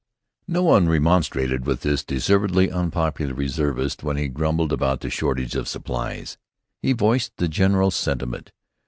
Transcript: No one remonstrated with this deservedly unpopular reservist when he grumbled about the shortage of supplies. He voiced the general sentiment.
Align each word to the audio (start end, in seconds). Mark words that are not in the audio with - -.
No 0.47 0.63
one 0.63 0.89
remonstrated 0.89 1.67
with 1.67 1.81
this 1.81 2.03
deservedly 2.03 2.71
unpopular 2.71 3.35
reservist 3.35 4.01
when 4.01 4.17
he 4.17 4.29
grumbled 4.29 4.73
about 4.73 5.01
the 5.01 5.11
shortage 5.11 5.53
of 5.55 5.67
supplies. 5.67 6.39
He 6.81 6.91
voiced 6.93 7.37
the 7.37 7.47
general 7.47 7.91
sentiment. 7.91 8.51